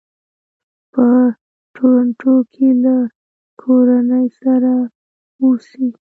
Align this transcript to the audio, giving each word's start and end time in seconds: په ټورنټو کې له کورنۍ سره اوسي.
په 0.93 1.05
ټورنټو 1.75 2.35
کې 2.53 2.67
له 2.83 2.95
کورنۍ 3.61 4.27
سره 4.41 4.73
اوسي. 5.41 5.85